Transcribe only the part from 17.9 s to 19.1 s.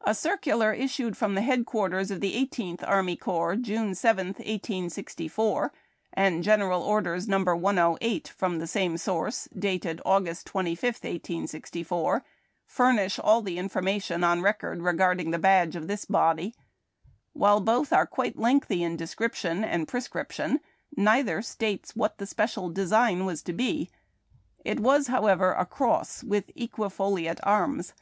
are quite lengthy in